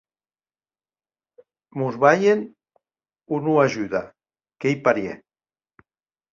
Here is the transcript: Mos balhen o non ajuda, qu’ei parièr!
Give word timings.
Mos 1.79 1.95
balhen 2.03 2.39
o 3.33 3.35
non 3.43 3.55
ajuda, 3.67 4.01
qu’ei 4.59 4.75
parièr! 4.85 5.17